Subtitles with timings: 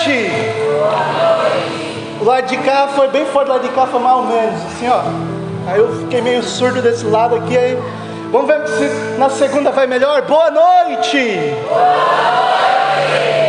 [0.00, 0.30] noite.
[2.20, 4.62] O lado de cá foi bem forte, o lado de cá foi mais ou menos,
[4.66, 5.02] assim ó.
[5.70, 7.78] Aí eu fiquei meio surdo desse lado aqui, aí.
[8.30, 10.22] Vamos ver se na segunda vai melhor.
[10.22, 11.40] Boa noite!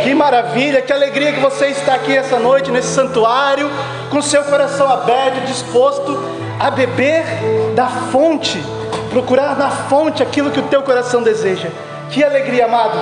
[0.02, 3.70] Que maravilha, que alegria que você está aqui essa noite nesse santuário,
[4.10, 6.18] com seu coração aberto, disposto
[6.58, 7.24] a beber
[7.74, 8.60] da fonte,
[9.10, 11.68] procurar na fonte aquilo que o teu coração deseja.
[12.10, 12.98] Que alegria, amado.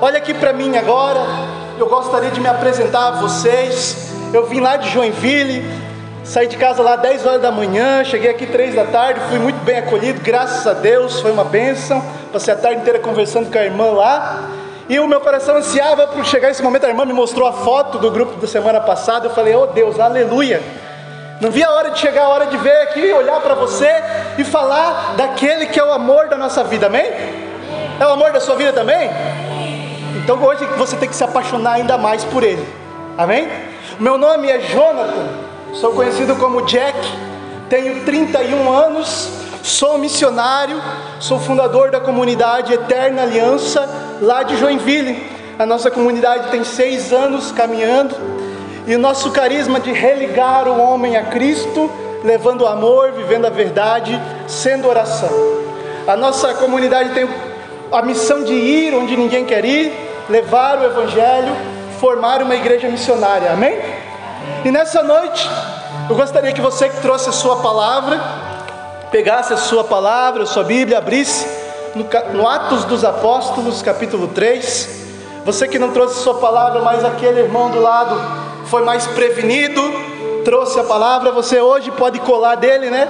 [0.00, 1.57] Olha aqui para mim agora.
[1.78, 4.12] Eu gostaria de me apresentar a vocês.
[4.34, 5.64] Eu vim lá de Joinville,
[6.24, 9.62] saí de casa lá 10 horas da manhã, cheguei aqui 3 da tarde, fui muito
[9.64, 12.02] bem acolhido, graças a Deus, foi uma bênção.
[12.32, 14.40] Passei a tarde inteira conversando com a irmã lá.
[14.88, 16.84] E o meu coração ansiava por chegar esse momento.
[16.84, 19.26] A irmã me mostrou a foto do grupo da semana passada.
[19.26, 20.60] Eu falei, oh Deus, aleluia.
[21.40, 23.88] Não vi a hora de chegar a hora de ver aqui, olhar para você
[24.36, 27.06] e falar daquele que é o amor da nossa vida, amém?
[28.00, 29.08] É o amor da sua vida também?
[30.28, 32.62] Então hoje você tem que se apaixonar ainda mais por ele,
[33.16, 33.48] amém?
[33.98, 35.26] Meu nome é Jonathan,
[35.72, 36.98] sou conhecido como Jack,
[37.70, 39.30] tenho 31 anos,
[39.62, 40.82] sou missionário,
[41.18, 43.88] sou fundador da comunidade Eterna Aliança
[44.20, 45.18] lá de Joinville.
[45.58, 48.14] A nossa comunidade tem seis anos caminhando.
[48.86, 51.90] E o nosso carisma de religar o homem a Cristo,
[52.22, 55.30] levando o amor, vivendo a verdade, sendo oração.
[56.06, 57.26] A nossa comunidade tem
[57.90, 61.56] a missão de ir onde ninguém quer ir, levar o Evangelho,
[61.98, 63.80] formar uma igreja missionária, amém?
[64.64, 65.48] E nessa noite,
[66.08, 68.20] eu gostaria que você que trouxe a sua palavra,
[69.10, 71.46] pegasse a sua palavra, a sua Bíblia, abrisse
[71.94, 75.06] no, no Atos dos Apóstolos, capítulo 3.
[75.44, 78.20] Você que não trouxe a sua palavra, mas aquele irmão do lado
[78.66, 79.80] foi mais prevenido,
[80.44, 83.08] trouxe a palavra, você hoje pode colar dele, né?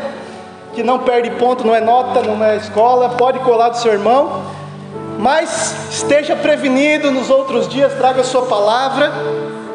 [0.72, 4.57] Que não perde ponto, não é nota, não é escola, pode colar do seu irmão
[5.18, 9.12] mas esteja prevenido nos outros dias, traga a sua palavra,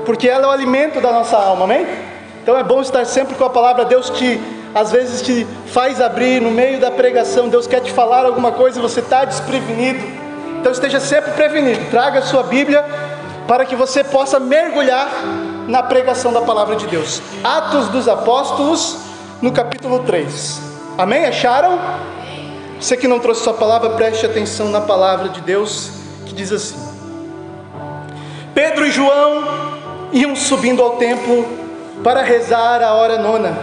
[0.05, 1.85] porque ela é o alimento da nossa alma, amém?
[2.41, 4.39] Então é bom estar sempre com a palavra, Deus te,
[4.73, 8.79] às vezes te faz abrir no meio da pregação, Deus quer te falar alguma coisa
[8.79, 10.00] e você está desprevenido,
[10.59, 12.85] então esteja sempre prevenido, traga a sua Bíblia,
[13.46, 15.09] para que você possa mergulhar
[15.67, 17.22] na pregação da palavra de Deus.
[17.44, 18.97] Atos dos Apóstolos,
[19.41, 20.62] no capítulo 3,
[20.97, 21.25] amém?
[21.25, 21.78] Acharam?
[22.83, 25.89] Você que não trouxe sua palavra, preste atenção na palavra de Deus
[26.25, 26.75] que diz assim:
[28.53, 29.41] Pedro e João
[30.11, 31.47] iam subindo ao templo
[32.03, 33.57] para rezar a hora nona.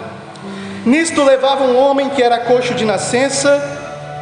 [0.86, 3.62] Nisto levavam um homem que era coxo de nascença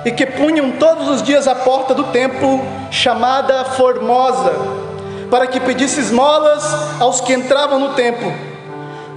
[0.04, 2.60] e que punham todos os dias à porta do templo,
[2.90, 4.52] chamada Formosa,
[5.30, 6.64] para que pedisse esmolas
[6.98, 8.34] aos que entravam no templo.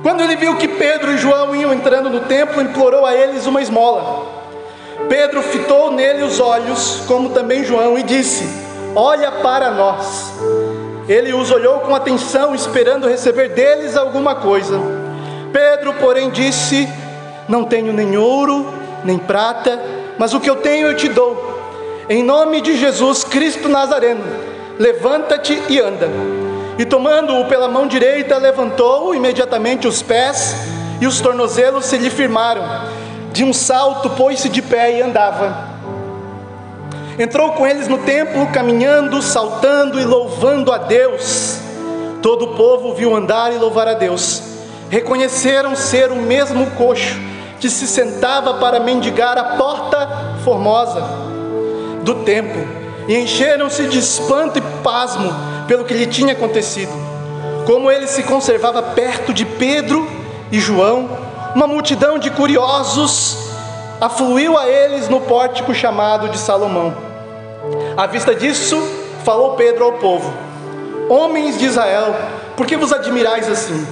[0.03, 3.63] Quando ele viu que Pedro e João iam entrando no templo, implorou a eles uma
[3.63, 4.40] esmola.
[5.07, 8.43] Pedro fitou nele os olhos, como também João, e disse:
[8.95, 10.31] Olha para nós.
[11.07, 14.79] Ele os olhou com atenção, esperando receber deles alguma coisa.
[15.51, 16.87] Pedro, porém, disse:
[17.47, 18.65] Não tenho nem ouro,
[19.03, 19.79] nem prata,
[20.17, 21.59] mas o que eu tenho eu te dou.
[22.09, 24.23] Em nome de Jesus Cristo Nazareno,
[24.77, 26.09] levanta-te e anda.
[26.77, 30.55] E tomando-o pela mão direita, levantou imediatamente os pés
[30.99, 32.63] e os tornozelos se lhe firmaram
[33.31, 35.69] de um salto, pôs-se de pé e andava.
[37.17, 41.59] Entrou com eles no templo, caminhando, saltando e louvando a Deus.
[42.21, 44.41] Todo o povo viu andar e louvar a Deus.
[44.89, 47.19] Reconheceram ser o mesmo coxo
[47.59, 51.01] que se sentava para mendigar a porta formosa
[52.03, 52.67] do templo,
[53.07, 55.31] e encheram-se de espanto e pasmo
[55.67, 56.91] pelo que lhe tinha acontecido.
[57.65, 60.09] Como ele se conservava perto de Pedro
[60.51, 61.09] e João,
[61.55, 63.37] uma multidão de curiosos
[63.99, 66.95] afluiu a eles no pórtico chamado de Salomão.
[67.97, 68.81] À vista disso,
[69.23, 70.31] falou Pedro ao povo:
[71.09, 72.15] Homens de Israel,
[72.55, 73.85] por que vos admirais assim?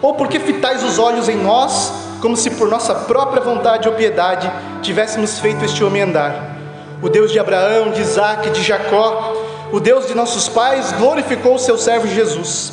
[0.00, 3.94] Ou por que fitais os olhos em nós, como se por nossa própria vontade ou
[3.94, 4.50] piedade
[4.82, 6.56] tivéssemos feito este homem andar?
[7.02, 9.34] O Deus de Abraão, de Isaac, de Jacó,
[9.72, 12.72] o Deus de nossos pais, glorificou o seu servo Jesus,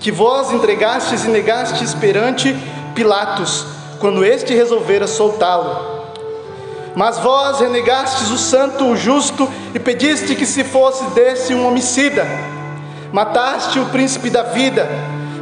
[0.00, 2.56] que vós entregastes e negastes perante
[3.00, 3.64] Pilatos,
[3.98, 5.74] quando este resolvera soltá-lo.
[6.94, 12.26] Mas vós renegastes o santo, o justo, e pediste que se fosse desse um homicida.
[13.10, 14.86] Mataste o príncipe da vida,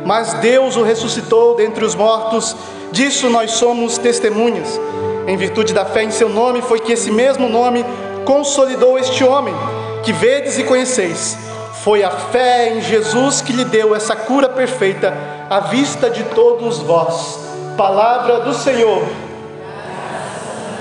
[0.04, 2.54] mas Deus o ressuscitou dentre os mortos,
[2.92, 4.80] disso nós somos testemunhas.
[5.26, 7.84] Em virtude da fé em seu nome, foi que esse mesmo nome
[8.24, 9.54] consolidou este homem,
[10.04, 11.36] que vedes e conheceis.
[11.82, 15.12] Foi a fé em Jesus que lhe deu essa cura perfeita
[15.50, 17.47] à vista de todos vós.
[17.78, 19.04] Palavra do Senhor.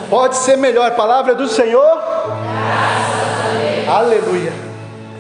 [0.10, 2.02] Pode ser melhor, palavra do Senhor.
[3.88, 4.52] Aleluia.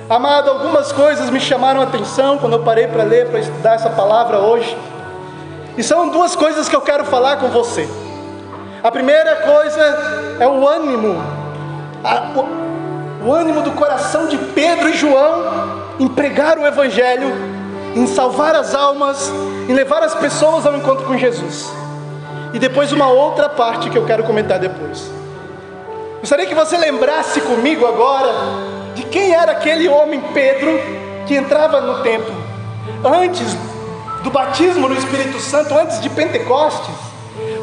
[0.10, 3.92] Amado, algumas coisas me chamaram a atenção quando eu parei para ler, para estudar essa
[3.92, 4.76] palavra hoje.
[5.78, 7.88] E são duas coisas que eu quero falar com você.
[8.82, 11.22] A primeira coisa é o ânimo,
[12.04, 12.40] a,
[13.24, 15.44] o, o ânimo do coração de Pedro e João
[16.00, 17.57] em pregar o Evangelho,
[17.96, 19.32] em salvar as almas,
[19.68, 21.72] em levar as pessoas ao encontro com Jesus.
[22.54, 25.12] E depois uma outra parte que eu quero comentar depois.
[26.20, 28.34] Gostaria que você lembrasse comigo agora
[28.96, 30.80] de quem era aquele homem Pedro
[31.28, 32.36] que entrava no templo
[33.04, 33.56] antes
[34.24, 37.07] do batismo no Espírito Santo, antes de Pentecostes.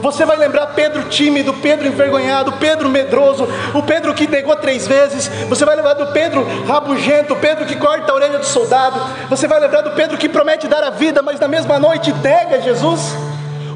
[0.05, 5.29] Você vai lembrar Pedro tímido, Pedro envergonhado, Pedro medroso, o Pedro que negou três vezes.
[5.49, 9.01] Você vai lembrar do Pedro rabugento, Pedro que corta a orelha do soldado.
[9.31, 12.61] Você vai lembrar do Pedro que promete dar a vida, mas na mesma noite nega
[12.61, 13.17] Jesus.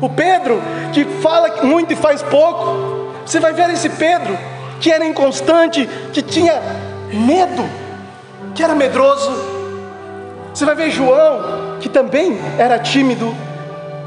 [0.03, 0.61] O Pedro
[0.93, 3.15] que fala muito e faz pouco.
[3.25, 4.39] Você vai ver esse Pedro
[4.83, 6.61] que era inconstante, que tinha
[7.11, 7.67] medo,
[8.55, 9.33] que era medroso.
[10.53, 13.35] Você vai ver João, que também era tímido,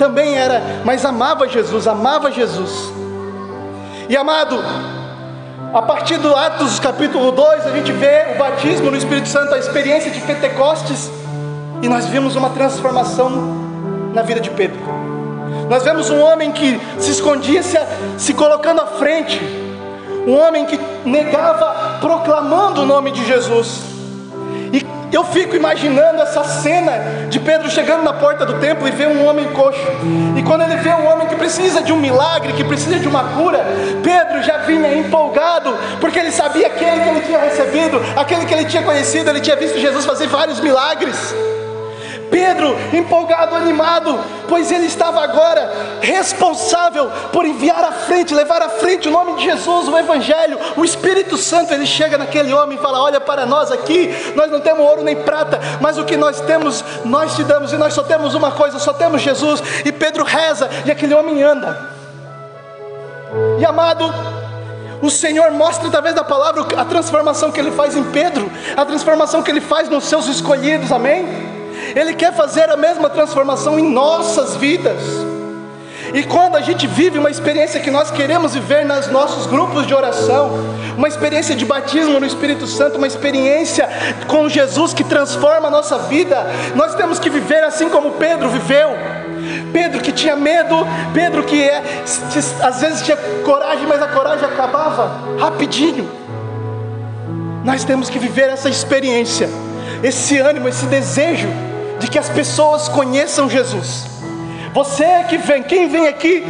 [0.01, 2.91] também era, mas amava Jesus, amava Jesus.
[4.09, 4.57] E amado,
[5.71, 9.59] a partir do Atos capítulo 2, a gente vê o batismo no Espírito Santo, a
[9.59, 11.11] experiência de Pentecostes,
[11.83, 13.29] e nós vimos uma transformação
[14.11, 14.79] na vida de Pedro.
[15.69, 17.77] Nós vemos um homem que se escondia, se,
[18.17, 19.39] se colocando à frente,
[20.25, 23.90] um homem que negava proclamando o nome de Jesus.
[25.11, 29.25] Eu fico imaginando essa cena de Pedro chegando na porta do templo e ver um
[29.27, 29.81] homem coxo.
[30.37, 33.23] E quando ele vê um homem que precisa de um milagre, que precisa de uma
[33.35, 33.59] cura,
[34.01, 38.65] Pedro já vinha empolgado, porque ele sabia aquele que ele tinha recebido, aquele que ele
[38.65, 41.35] tinha conhecido, ele tinha visto Jesus fazer vários milagres.
[42.31, 44.17] Pedro, empolgado, animado,
[44.47, 45.69] pois ele estava agora
[45.99, 50.85] responsável por enviar à frente, levar à frente o nome de Jesus, o Evangelho, o
[50.85, 51.73] Espírito Santo.
[51.73, 55.17] Ele chega naquele homem e fala: Olha para nós aqui, nós não temos ouro nem
[55.17, 58.79] prata, mas o que nós temos, nós te damos, e nós só temos uma coisa,
[58.79, 59.61] só temos Jesus.
[59.83, 61.89] E Pedro reza, e aquele homem anda.
[63.59, 64.09] E amado,
[65.01, 69.43] o Senhor mostra através da palavra a transformação que Ele faz em Pedro, a transformação
[69.43, 71.50] que Ele faz nos seus escolhidos, amém?
[71.95, 75.01] Ele quer fazer a mesma transformação em nossas vidas.
[76.13, 79.93] E quando a gente vive uma experiência que nós queremos viver nos nossos grupos de
[79.93, 80.51] oração,
[80.97, 83.87] uma experiência de batismo no Espírito Santo, uma experiência
[84.27, 86.45] com Jesus que transforma a nossa vida,
[86.75, 88.89] nós temos que viver assim como Pedro viveu.
[89.71, 90.75] Pedro que tinha medo,
[91.13, 91.81] Pedro que é,
[92.61, 96.09] às vezes tinha coragem, mas a coragem acabava rapidinho.
[97.63, 99.49] Nós temos que viver essa experiência,
[100.03, 101.47] esse ânimo, esse desejo
[102.01, 104.07] de que as pessoas conheçam Jesus.
[104.73, 106.43] Você que vem, quem vem aqui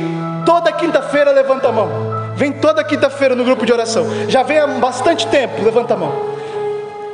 [0.46, 1.90] toda quinta-feira, levanta a mão.
[2.36, 4.06] Vem toda quinta-feira no grupo de oração.
[4.30, 6.12] Já vem há bastante tempo, levanta a mão.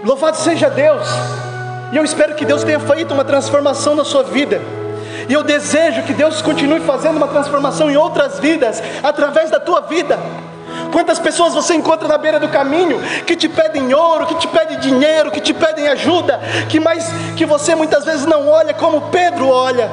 [0.03, 1.07] Louvado seja Deus.
[1.91, 4.61] E eu espero que Deus tenha feito uma transformação na sua vida.
[5.27, 9.81] E eu desejo que Deus continue fazendo uma transformação em outras vidas, através da tua
[9.81, 10.17] vida.
[10.91, 14.79] Quantas pessoas você encontra na beira do caminho que te pedem ouro, que te pedem
[14.79, 16.39] dinheiro, que te pedem ajuda,
[16.69, 19.89] que mais que você muitas vezes não olha como Pedro olha.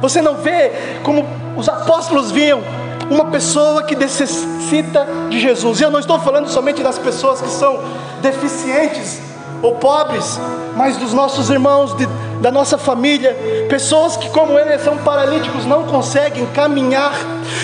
[0.00, 1.26] Você não vê como
[1.56, 2.62] os apóstolos viam
[3.10, 5.80] uma pessoa que necessita de Jesus.
[5.80, 7.80] E eu não estou falando somente das pessoas que são
[8.20, 9.20] deficientes
[9.62, 10.38] ou pobres,
[10.76, 12.06] mas dos nossos irmãos, de,
[12.40, 13.34] da nossa família,
[13.68, 17.12] pessoas que, como eles, são paralíticos, não conseguem caminhar.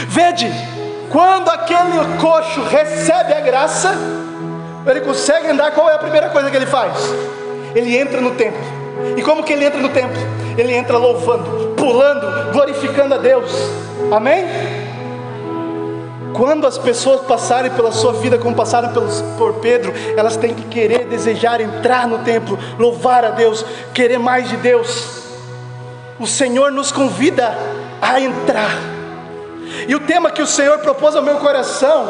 [0.08, 0.50] Vede,
[1.12, 3.94] quando aquele coxo recebe a graça,
[4.86, 6.96] ele consegue andar, qual é a primeira coisa que ele faz?
[7.74, 8.60] Ele entra no templo.
[9.14, 10.16] E como que ele entra no templo?
[10.56, 13.52] Ele entra louvando, pulando, glorificando a Deus.
[14.10, 14.46] Amém?
[16.32, 18.90] Quando as pessoas passarem pela sua vida como passaram
[19.36, 24.48] por Pedro, elas têm que querer, desejar entrar no templo, louvar a Deus, querer mais
[24.48, 25.24] de Deus.
[26.18, 27.54] O Senhor nos convida
[28.00, 28.91] a entrar.
[29.88, 32.06] E o tema que o Senhor propôs ao meu coração,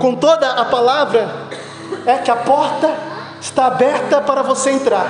[0.00, 1.28] com toda a palavra,
[2.06, 2.90] é que a porta
[3.40, 5.06] está aberta para você entrar.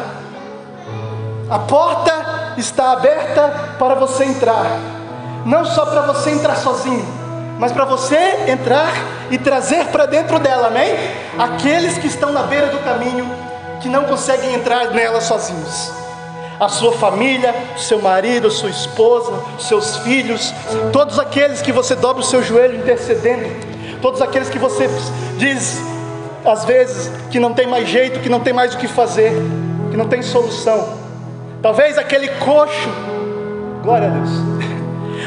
[1.48, 4.66] A porta está aberta para você entrar.
[5.44, 7.06] Não só para você entrar sozinho,
[7.58, 8.92] mas para você entrar
[9.30, 10.94] e trazer para dentro dela, amém?
[11.38, 13.30] Aqueles que estão na beira do caminho,
[13.80, 16.01] que não conseguem entrar nela sozinhos
[16.62, 20.54] a sua família, seu marido, sua esposa, os seus filhos,
[20.92, 23.48] todos aqueles que você dobra o seu joelho intercedendo,
[24.00, 24.88] todos aqueles que você
[25.38, 25.82] diz
[26.44, 29.32] às vezes que não tem mais jeito, que não tem mais o que fazer,
[29.90, 30.88] que não tem solução.
[31.60, 32.88] Talvez aquele coxo,
[33.82, 34.30] glória a Deus,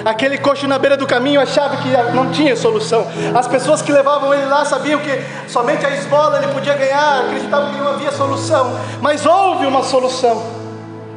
[0.05, 3.07] Aquele coxo na beira do caminho achava que não tinha solução.
[3.33, 7.73] As pessoas que levavam ele lá sabiam que somente a esmola ele podia ganhar, acreditavam
[7.73, 8.77] que não havia solução.
[9.01, 10.54] Mas houve uma solução.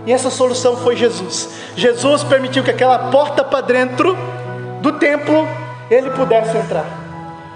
[0.09, 1.51] E essa solução foi Jesus.
[1.77, 4.17] Jesus permitiu que aquela porta para dentro
[4.81, 5.47] do templo
[5.91, 6.87] ele pudesse entrar.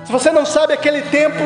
[0.04, 1.42] Se você não sabe, aquele tempo,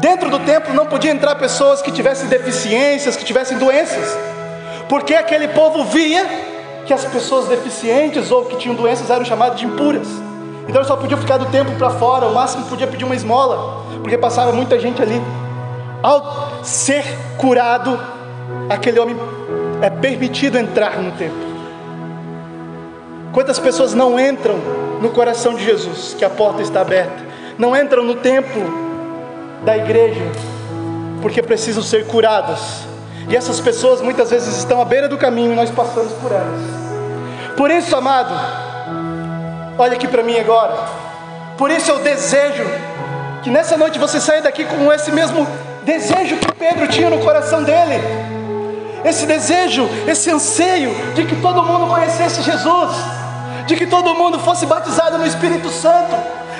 [0.00, 4.16] dentro do templo não podia entrar pessoas que tivessem deficiências, que tivessem doenças,
[4.88, 6.26] porque aquele povo via
[6.86, 10.08] que as pessoas deficientes ou que tinham doenças eram chamadas de impuras.
[10.66, 14.16] Então só podiam ficar do templo para fora, o máximo podia pedir uma esmola, porque
[14.16, 15.20] passava muita gente ali.
[16.02, 17.04] Ao ser
[17.36, 18.00] curado,
[18.70, 19.39] aquele homem
[19.82, 21.50] é permitido entrar no templo.
[23.32, 24.56] Quantas pessoas não entram
[25.00, 27.24] no coração de Jesus, que a porta está aberta,
[27.56, 28.62] não entram no templo
[29.64, 30.22] da igreja,
[31.22, 32.84] porque precisam ser curadas.
[33.28, 36.60] E essas pessoas muitas vezes estão à beira do caminho e nós passamos por elas.
[37.56, 38.34] Por isso, amado,
[39.78, 40.74] olha aqui para mim agora.
[41.56, 42.64] Por isso eu desejo
[43.42, 45.46] que nessa noite você saia daqui com esse mesmo
[45.84, 48.39] desejo que Pedro tinha no coração dele.
[49.04, 53.20] Esse desejo, esse anseio de que todo mundo conhecesse Jesus
[53.70, 56.16] de que todo mundo fosse batizado no Espírito Santo,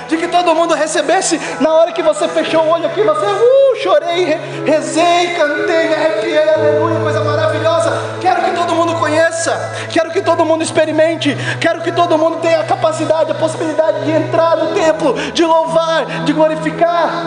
[0.07, 3.83] de que todo mundo recebesse na hora que você fechou o olho aqui, você uh,
[3.83, 7.93] chorei, rezei, cantei, me arrepiei, aleluia, coisa maravilhosa.
[8.21, 12.61] Quero que todo mundo conheça, quero que todo mundo experimente, quero que todo mundo tenha
[12.61, 17.25] a capacidade, a possibilidade de entrar no templo, de louvar, de glorificar,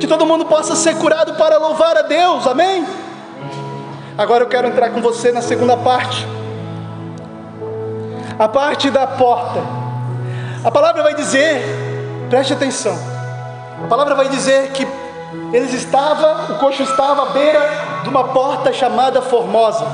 [0.00, 2.86] que todo mundo possa ser curado para louvar a Deus, amém?
[4.18, 6.26] Agora eu quero entrar com você na segunda parte
[8.36, 9.60] a parte da porta.
[10.64, 11.62] A palavra vai dizer,
[12.28, 12.96] preste atenção.
[13.84, 14.86] A palavra vai dizer que
[15.52, 17.60] eles estavam, o coxo estava à beira
[18.02, 19.86] de uma porta chamada Formosa.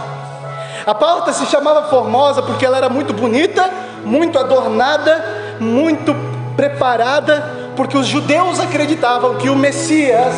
[0.86, 3.70] A porta se chamava Formosa porque ela era muito bonita,
[4.04, 6.14] muito adornada, muito
[6.56, 10.34] preparada, porque os judeus acreditavam que o Messias,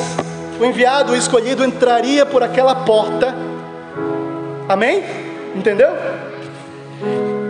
[0.61, 3.46] o enviado, o escolhido, entraria por aquela porta.
[4.69, 5.03] Amém?
[5.55, 5.91] Entendeu?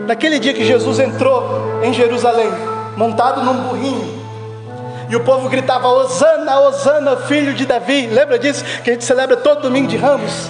[0.06, 2.50] Naquele dia que Jesus entrou em Jerusalém,
[2.96, 4.16] montado num burrinho,
[5.08, 8.06] e o povo gritava: Hosana, Hosana, filho de Davi.
[8.06, 8.64] Lembra disso?
[8.82, 10.48] Que a gente celebra todo domingo de ramos.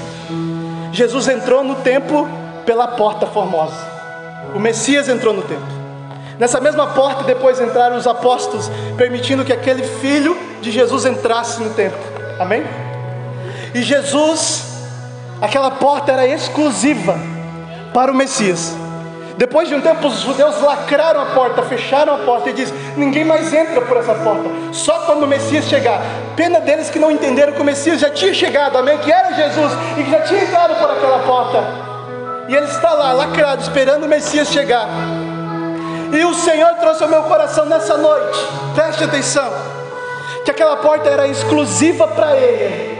[0.92, 2.28] Jesus entrou no templo
[2.64, 3.76] pela porta formosa.
[4.54, 5.76] O Messias entrou no templo.
[6.38, 11.70] Nessa mesma porta, depois entraram os apóstolos, permitindo que aquele filho de Jesus entrasse no
[11.70, 11.98] templo.
[12.38, 12.62] Amém?
[13.74, 14.75] E Jesus,
[15.40, 17.18] aquela porta era exclusiva
[17.92, 18.76] para o Messias.
[19.36, 23.24] Depois de um tempo, os judeus lacraram a porta, fecharam a porta e diz: ninguém
[23.24, 26.00] mais entra por essa porta, só quando o Messias chegar.
[26.34, 28.96] Pena deles que não entenderam que o Messias já tinha chegado, amém?
[28.98, 31.64] Que era Jesus e que já tinha entrado por aquela porta.
[32.48, 34.88] E ele está lá, lacrado, esperando o Messias chegar.
[36.12, 38.38] E o Senhor trouxe ao meu coração nessa noite,
[38.74, 39.52] preste atenção,
[40.44, 42.95] que aquela porta era exclusiva para ele,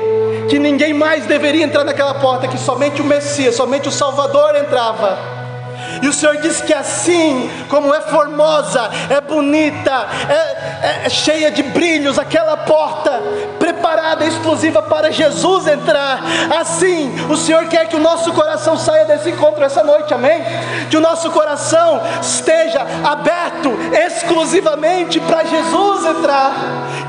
[0.49, 5.36] que ninguém mais deveria entrar naquela porta, que somente o Messias, somente o Salvador entrava.
[6.03, 11.50] E o Senhor diz que assim como é formosa, é bonita, é, é, é cheia
[11.50, 13.23] de brilhos, aquela porta
[13.59, 16.21] preparada exclusiva para Jesus entrar,
[16.59, 20.43] assim o Senhor quer que o nosso coração saia desse encontro essa noite, amém?
[20.91, 26.53] Que o nosso coração esteja aberto exclusivamente para Jesus entrar,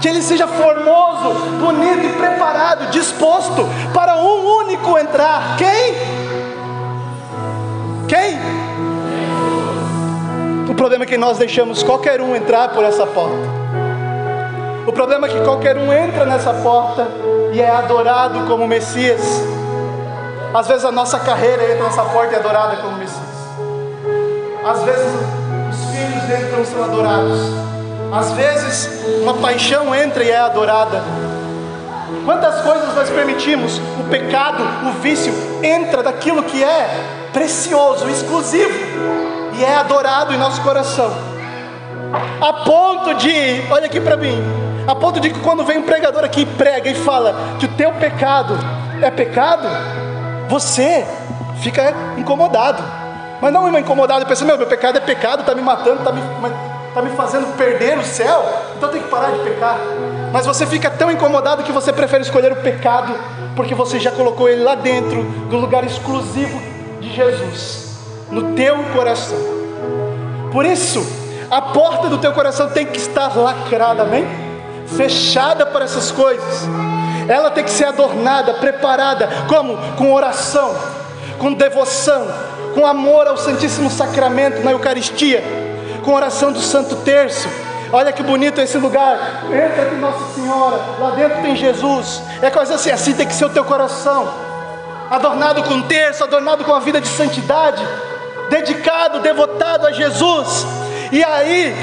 [0.02, 5.58] que ele seja formoso, bonito e preparado, disposto para um único entrar.
[5.58, 5.96] Quem?
[8.08, 8.67] Quem?
[10.78, 13.36] Problema é que nós deixamos qualquer um entrar por essa porta.
[14.86, 17.08] O problema é que qualquer um entra nessa porta
[17.52, 19.22] e é adorado como Messias.
[20.54, 23.26] Às vezes a nossa carreira entra nessa porta e é adorada como Messias.
[24.64, 25.14] Às vezes
[25.72, 27.40] os filhos entram e são adorados.
[28.14, 31.02] Às vezes uma paixão entra e é adorada.
[32.24, 33.82] Quantas coisas nós permitimos?
[34.00, 36.88] O pecado, o vício entra daquilo que é
[37.34, 41.12] precioso, exclusivo e é adorado em nosso coração.
[42.40, 44.38] A ponto de, olha aqui para mim,
[44.88, 47.70] a ponto de que quando vem um pregador aqui e prega e fala que o
[47.70, 48.58] teu pecado
[49.02, 49.68] é pecado,
[50.48, 51.06] você
[51.62, 52.82] fica incomodado.
[53.42, 56.22] Mas não é incomodado, pensa, meu, meu pecado é pecado, está me matando, está me,
[56.94, 58.44] tá me fazendo perder o céu,
[58.76, 59.78] então tem que parar de pecar.
[60.32, 63.14] Mas você fica tão incomodado que você prefere escolher o pecado,
[63.56, 66.60] porque você já colocou ele lá dentro do lugar exclusivo
[67.00, 67.87] de Jesus
[68.30, 69.38] no teu coração.
[70.52, 71.06] Por isso,
[71.50, 74.26] a porta do teu coração tem que estar lacrada, amém?
[74.86, 76.68] Fechada para essas coisas.
[77.28, 79.78] Ela tem que ser adornada, preparada, como?
[79.96, 80.76] Com oração,
[81.38, 82.28] com devoção,
[82.74, 85.44] com amor ao Santíssimo Sacramento na Eucaristia,
[86.04, 87.50] com oração do Santo Terço.
[87.92, 89.44] Olha que bonito esse lugar.
[89.46, 92.22] Entra aqui Nossa Senhora, lá dentro tem Jesus.
[92.42, 94.28] É coisa assim, assim tem que ser o teu coração.
[95.10, 97.82] Adornado com terço, adornado com a vida de santidade,
[98.50, 100.66] dedicado, devotado a Jesus.
[101.12, 101.74] E aí,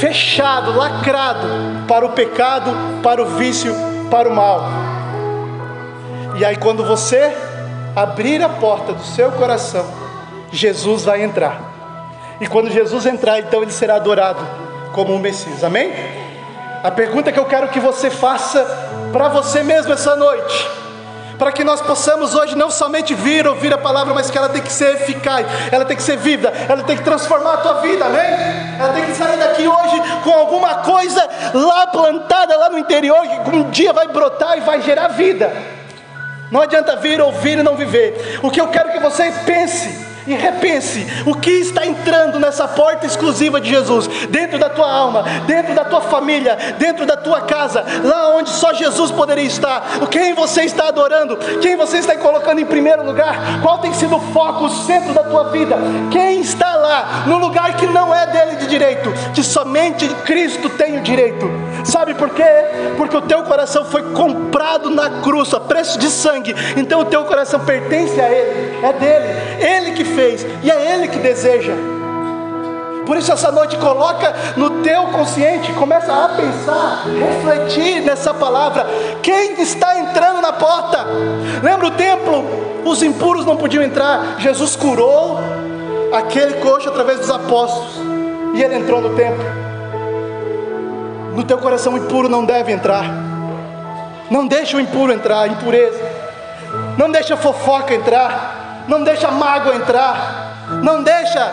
[0.00, 1.46] fechado, lacrado
[1.88, 2.70] para o pecado,
[3.02, 3.74] para o vício,
[4.10, 4.68] para o mal.
[6.36, 7.36] E aí, quando você
[7.94, 9.86] abrir a porta do seu coração,
[10.50, 11.72] Jesus vai entrar.
[12.40, 14.44] E quando Jesus entrar, então ele será adorado
[14.92, 15.62] como um Messias.
[15.62, 15.92] Amém?
[16.82, 18.64] A pergunta que eu quero que você faça
[19.12, 20.83] para você mesmo essa noite
[21.38, 24.62] para que nós possamos hoje não somente vir ouvir a palavra, mas que ela tem
[24.62, 28.04] que ser eficaz, ela tem que ser viva, ela tem que transformar a tua vida,
[28.04, 28.22] amém?
[28.78, 33.56] Ela tem que sair daqui hoje com alguma coisa lá plantada lá no interior, que
[33.56, 35.52] um dia vai brotar e vai gerar vida.
[36.50, 38.38] Não adianta vir ouvir e não viver.
[38.42, 43.06] O que eu quero que você pense e repense o que está entrando nessa porta
[43.06, 47.84] exclusiva de Jesus, dentro da tua alma, dentro da tua família, dentro da tua casa,
[48.02, 49.82] lá onde só Jesus poderia estar.
[50.10, 54.20] Quem você está adorando, quem você está colocando em primeiro lugar, qual tem sido o
[54.32, 55.76] foco, o centro da tua vida,
[56.10, 60.98] quem está lá no lugar que não é dele de direito, que somente Cristo tem
[60.98, 61.50] o direito.
[61.84, 62.42] Sabe por quê?
[62.96, 67.24] Porque o teu coração foi comprado na cruz a preço de sangue, então o teu
[67.24, 69.26] coração pertence a Ele, é dele,
[69.60, 71.72] Ele que fez e é Ele que deseja.
[73.06, 78.86] Por isso essa noite coloca no teu consciente, começa a pensar, refletir nessa palavra.
[79.22, 81.04] Quem está entrando na porta?
[81.62, 82.44] Lembra o templo?
[82.84, 84.36] Os impuros não podiam entrar.
[84.38, 85.38] Jesus curou
[86.12, 88.00] aquele coxo através dos apóstolos
[88.54, 89.44] e ele entrou no templo.
[91.34, 93.04] No teu coração impuro não deve entrar.
[94.30, 96.00] Não deixa o impuro entrar, impureza.
[96.96, 101.52] Não deixa a fofoca entrar não deixa a mágoa entrar, não deixa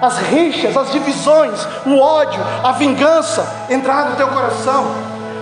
[0.00, 4.86] as rixas, as divisões, o ódio, a vingança entrar no teu coração,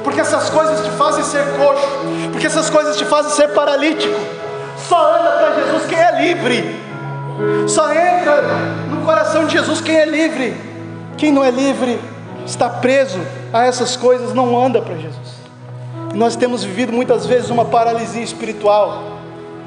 [0.02, 1.86] porque essas coisas te fazem ser coxo,
[2.32, 4.18] porque essas coisas te fazem ser paralítico.
[4.88, 6.80] Só anda para Jesus quem é livre,
[7.66, 8.42] só entra
[8.88, 10.76] no coração de Jesus quem é livre.
[11.16, 11.98] Quem não é livre
[12.44, 13.18] está preso
[13.52, 15.36] a essas coisas, não anda para Jesus.
[16.14, 19.15] E nós temos vivido muitas vezes uma paralisia espiritual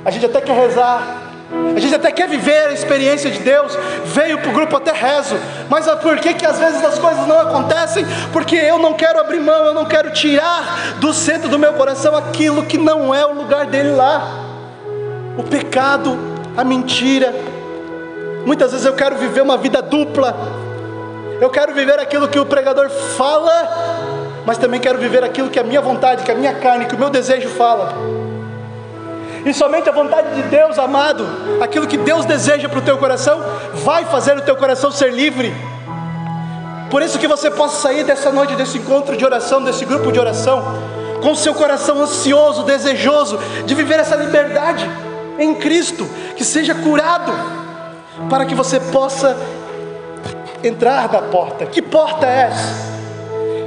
[0.06, 1.30] a gente até quer rezar,
[1.76, 5.36] a gente até quer viver a experiência de Deus, veio para o grupo até rezo,
[5.68, 8.06] mas por que, que às vezes as coisas não acontecem?
[8.32, 12.16] Porque eu não quero abrir mão, eu não quero tirar do centro do meu coração
[12.16, 14.46] aquilo que não é o lugar dele lá.
[15.38, 16.18] O pecado,
[16.56, 17.34] a mentira.
[18.46, 20.36] Muitas vezes eu quero viver uma vida dupla.
[21.42, 23.70] Eu quero viver aquilo que o pregador fala,
[24.46, 27.00] mas também quero viver aquilo que a minha vontade, que a minha carne, que o
[27.00, 28.19] meu desejo fala.
[29.46, 31.26] E somente a vontade de Deus, amado,
[31.62, 33.42] aquilo que Deus deseja para o teu coração,
[33.76, 35.54] vai fazer o teu coração ser livre.
[36.90, 40.20] Por isso que você possa sair dessa noite, desse encontro de oração, desse grupo de
[40.20, 40.64] oração,
[41.22, 44.90] com seu coração ansioso, desejoso de viver essa liberdade
[45.38, 47.32] em Cristo, que seja curado,
[48.30, 49.38] para que você possa
[50.64, 51.66] entrar na porta.
[51.66, 52.90] Que porta é essa?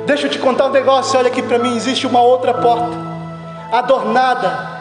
[0.04, 2.90] Deixa eu te contar um negócio, olha aqui para mim, existe uma outra porta,
[3.70, 4.71] adornada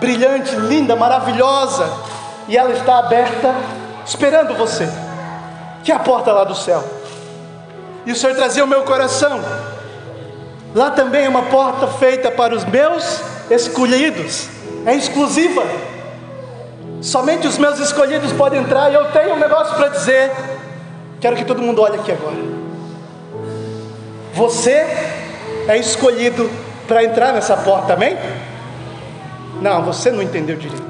[0.00, 1.86] brilhante, linda, maravilhosa,
[2.48, 3.54] e ela está aberta,
[4.06, 4.88] esperando você,
[5.82, 6.82] que é a porta lá do céu.
[8.06, 9.40] E o Senhor trazia o meu coração.
[10.74, 14.48] Lá também é uma porta feita para os meus escolhidos,
[14.84, 15.62] é exclusiva.
[17.00, 18.90] Somente os meus escolhidos podem entrar.
[18.90, 20.32] E eu tenho um negócio para dizer.
[21.20, 22.36] Quero que todo mundo olhe aqui agora.
[24.32, 24.72] Você
[25.68, 26.50] é escolhido
[26.88, 28.16] para entrar nessa porta, amém?
[29.60, 30.84] Não, você não entendeu direito.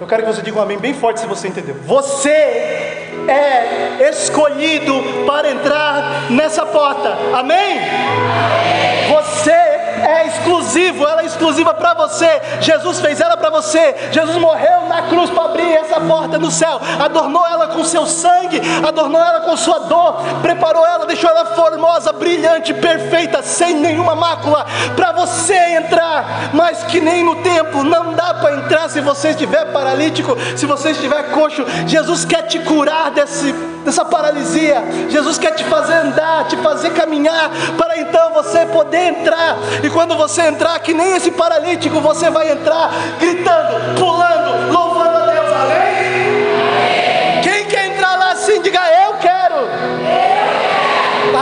[0.00, 1.74] Eu quero que você diga um amém bem forte se você entendeu.
[1.86, 4.94] Você é escolhido
[5.26, 7.16] para entrar nessa porta.
[7.34, 7.78] Amém?
[7.78, 9.14] amém.
[9.14, 9.69] Você
[10.10, 12.40] é exclusivo, ela é exclusiva para você.
[12.60, 13.94] Jesus fez ela para você.
[14.10, 16.80] Jesus morreu na cruz para abrir essa porta no céu.
[17.02, 22.12] Adornou ela com seu sangue, adornou ela com sua dor, preparou ela, deixou ela formosa,
[22.12, 26.50] brilhante, perfeita, sem nenhuma mácula para você entrar.
[26.52, 30.90] Mas que nem no tempo não dá para entrar se você estiver paralítico, se você
[30.90, 31.64] estiver coxo.
[31.86, 34.82] Jesus quer te curar desse dessa paralisia.
[35.08, 39.58] Jesus quer te fazer andar, te fazer caminhar, para então você poder entrar.
[39.82, 45.26] E quando você entrar, que nem esse paralítico, você vai entrar gritando, pulando, louvando a
[45.26, 45.52] Deus.
[45.52, 47.40] Amém?
[47.42, 49.68] Quem quer entrar lá assim, diga eu quero.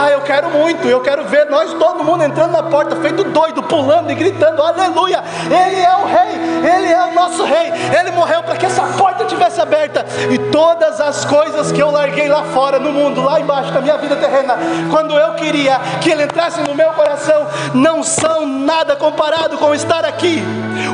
[0.01, 3.63] Ah, eu quero muito, eu quero ver nós, todo mundo entrando na porta, feito doido,
[3.63, 5.23] pulando e gritando: Aleluia!
[5.45, 9.25] Ele é o Rei, Ele é o nosso Rei, Ele morreu para que essa porta
[9.25, 13.71] tivesse aberta e todas as coisas que eu larguei lá fora no mundo, lá embaixo
[13.71, 14.55] da minha vida terrena,
[14.91, 20.05] quando eu queria que Ele entrasse no meu coração, não são nada comparado com estar
[20.05, 20.43] aqui.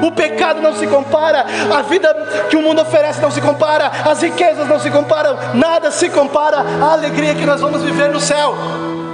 [0.02, 1.46] O pecado não se compara,
[1.78, 2.14] a vida
[2.50, 6.64] que o mundo oferece não se compara, as riquezas não se comparam, nada se compara
[6.82, 9.05] à alegria que nós vamos viver no céu.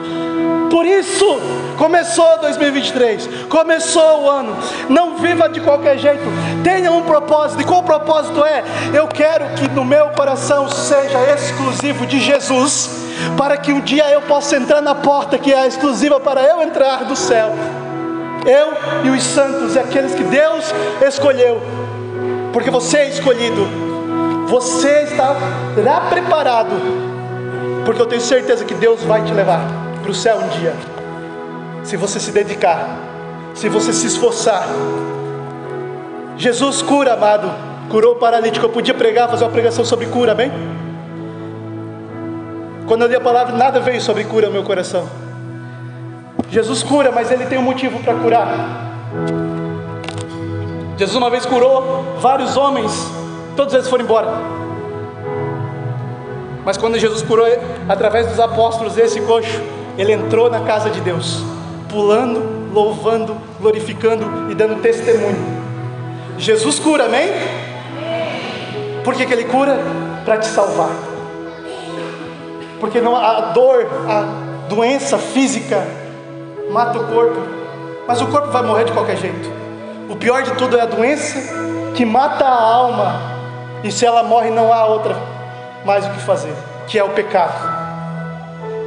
[0.72, 1.26] Por isso,
[1.78, 4.56] começou 2023, começou o ano.
[4.88, 6.24] Não viva de qualquer jeito,
[6.64, 7.62] tenha um propósito.
[7.62, 8.64] E qual o propósito é?
[8.94, 12.90] Eu quero que no meu coração seja exclusivo de Jesus,
[13.38, 17.04] para que um dia eu possa entrar na porta que é exclusiva para eu entrar
[17.04, 17.52] do céu.
[18.46, 20.74] Eu e os santos e aqueles que Deus
[21.06, 21.62] escolheu,
[22.54, 23.68] porque você é escolhido,
[24.48, 25.36] você está
[26.10, 26.72] preparado,
[27.84, 30.74] porque eu tenho certeza que Deus vai te levar para o céu um dia,
[31.84, 32.98] se você se dedicar,
[33.54, 34.68] se você se esforçar.
[36.38, 37.50] Jesus cura, amado,
[37.90, 38.66] curou o paralítico.
[38.66, 40.52] Eu podia pregar, fazer uma pregação sobre cura, bem?
[42.88, 45.08] Quando eu li a palavra, nada veio sobre cura no meu coração.
[46.50, 48.92] Jesus cura, mas ele tem um motivo para curar.
[50.98, 52.92] Jesus uma vez curou vários homens,
[53.56, 54.34] todos eles foram embora.
[56.64, 57.46] Mas quando Jesus curou
[57.90, 59.62] através dos apóstolos esse coxo,
[60.02, 61.44] ele entrou na casa de Deus,
[61.88, 65.62] pulando, louvando, glorificando e dando testemunho.
[66.40, 67.30] Jesus cura, amém?
[69.04, 69.78] Por que, que ele cura?
[70.26, 70.90] Para te salvar.
[72.80, 75.86] Porque não, a dor, a doença física
[76.72, 77.40] mata o corpo,
[78.08, 79.52] mas o corpo vai morrer de qualquer jeito.
[80.10, 81.38] O pior de tudo é a doença
[81.94, 83.22] que mata a alma,
[83.84, 85.16] e se ela morre, não há outra
[85.86, 86.56] mais o que fazer,
[86.88, 87.91] que é o pecado.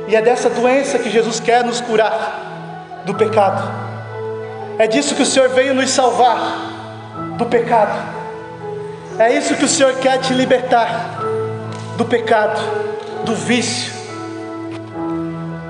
[0.06, 3.62] E é dessa doença que Jesus quer nos curar do pecado.
[4.78, 6.38] É disso que o Senhor veio nos salvar
[7.38, 7.96] do pecado.
[9.18, 11.18] É isso que o Senhor quer te libertar
[11.96, 12.60] do pecado,
[13.24, 13.92] do vício.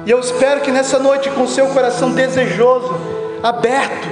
[0.06, 2.94] E eu espero que nessa noite, com o seu coração desejoso,
[3.42, 4.08] aberto,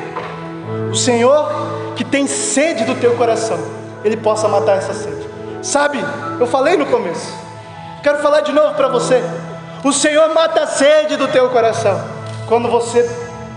[0.91, 3.59] o Senhor que tem sede do teu coração,
[4.05, 5.27] Ele possa matar essa sede.
[5.63, 5.99] Sabe,
[6.41, 7.35] eu falei no começo,
[8.03, 9.23] quero falar de novo para você.
[9.85, 12.01] O Senhor mata a sede do teu coração
[12.47, 13.09] quando você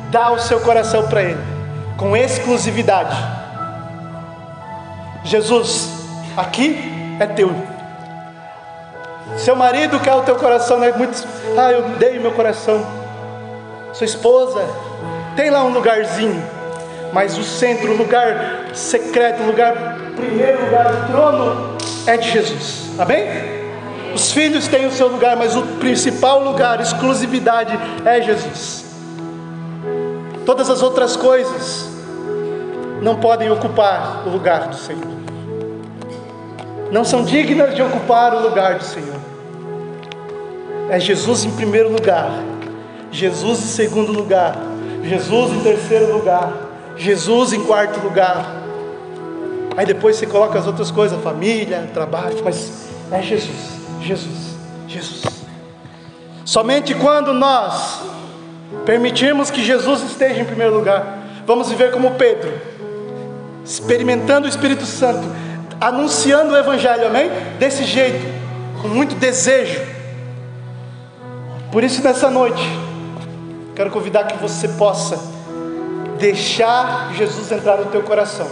[0.09, 1.39] dá o seu coração para Ele,
[1.97, 3.15] com exclusividade.
[5.23, 5.89] Jesus,
[6.35, 7.53] aqui é teu.
[9.37, 10.93] Seu marido quer o teu coração, né?
[10.95, 11.25] Muitos,
[11.57, 12.85] ah, eu dei meu coração.
[13.93, 14.65] Sua esposa,
[15.35, 16.43] tem lá um lugarzinho,
[17.13, 19.73] mas o centro, o lugar secreto, o lugar,
[20.15, 22.91] primeiro lugar, o trono é de Jesus.
[22.99, 23.54] Amém?
[24.15, 28.85] Os filhos têm o seu lugar, mas o principal lugar, exclusividade, é Jesus.
[30.45, 31.89] Todas as outras coisas
[33.01, 35.03] não podem ocupar o lugar do Senhor.
[36.93, 39.19] Não são dignas de ocupar o lugar do Senhor.
[40.89, 42.31] É Jesus em primeiro lugar,
[43.11, 44.55] Jesus em segundo lugar,
[45.03, 46.53] Jesus em terceiro lugar,
[46.95, 48.45] Jesus em quarto lugar.
[49.75, 53.74] Aí depois você coloca as outras coisas, família, trabalho, mas é Jesus.
[54.05, 54.55] Jesus,
[54.87, 55.23] Jesus.
[56.45, 58.01] Somente quando nós
[58.85, 62.53] permitirmos que Jesus esteja em primeiro lugar, vamos viver como Pedro,
[63.63, 65.27] experimentando o Espírito Santo,
[65.81, 67.31] anunciando o Evangelho, amém?
[67.57, 68.23] Desse jeito,
[68.79, 69.81] com muito desejo.
[71.71, 72.63] Por isso, nessa noite,
[73.75, 75.19] quero convidar que você possa
[76.19, 78.49] deixar Jesus entrar no teu coração,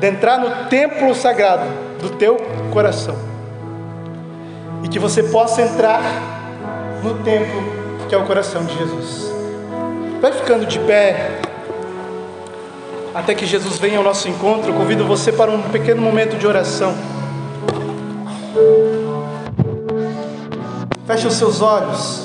[0.00, 1.66] de entrar no templo sagrado
[2.00, 2.36] do teu
[2.72, 3.27] coração
[4.82, 6.02] e que você possa entrar
[7.02, 7.62] no templo
[8.08, 9.32] que é o coração de Jesus.
[10.20, 11.40] Vai ficando de pé
[13.14, 14.70] até que Jesus venha ao nosso encontro.
[14.70, 16.94] Eu convido você para um pequeno momento de oração.
[21.06, 22.16] Feche os seus olhos.